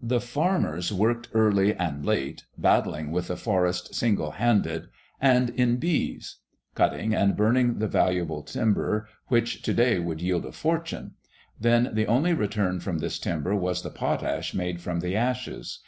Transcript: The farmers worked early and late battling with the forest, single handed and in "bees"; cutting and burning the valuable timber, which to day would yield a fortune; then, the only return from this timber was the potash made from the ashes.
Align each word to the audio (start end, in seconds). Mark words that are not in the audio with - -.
The 0.00 0.22
farmers 0.22 0.90
worked 0.90 1.28
early 1.34 1.74
and 1.76 2.02
late 2.02 2.46
battling 2.56 3.10
with 3.10 3.28
the 3.28 3.36
forest, 3.36 3.94
single 3.94 4.30
handed 4.30 4.88
and 5.20 5.50
in 5.50 5.76
"bees"; 5.76 6.36
cutting 6.74 7.12
and 7.14 7.36
burning 7.36 7.78
the 7.78 7.86
valuable 7.86 8.42
timber, 8.42 9.06
which 9.28 9.60
to 9.60 9.74
day 9.74 9.98
would 9.98 10.22
yield 10.22 10.46
a 10.46 10.52
fortune; 10.52 11.10
then, 11.60 11.90
the 11.92 12.06
only 12.06 12.32
return 12.32 12.80
from 12.80 13.00
this 13.00 13.18
timber 13.18 13.54
was 13.54 13.82
the 13.82 13.90
potash 13.90 14.54
made 14.54 14.80
from 14.80 15.00
the 15.00 15.14
ashes. 15.14 15.80